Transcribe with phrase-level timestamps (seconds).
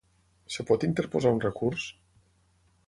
[0.51, 1.87] Es pot interposar un recurs?